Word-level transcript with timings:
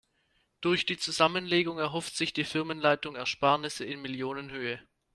Durch 0.61 0.87
die 0.87 0.97
Zusammenlegung 0.97 1.77
erhofft 1.77 2.15
sich 2.17 2.33
die 2.33 2.43
Firmenleitung 2.43 3.15
Ersparnisse 3.15 3.85
in 3.85 4.01
Millionenhöhe. 4.01 4.81